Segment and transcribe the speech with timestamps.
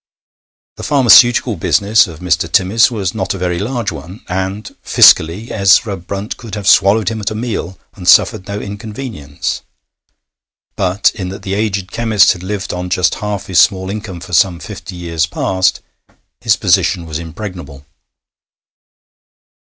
[0.77, 2.51] The pharmaceutical business of Mr.
[2.51, 7.21] Timmis was not a very large one, and, fiscally, Ezra Brunt could have swallowed him
[7.21, 9.61] at a meal and suffered no inconvenience;
[10.75, 14.33] but in that the aged chemist had lived on just half his small income for
[14.33, 15.81] some fifty years past,
[16.39, 17.85] his position was impregnable.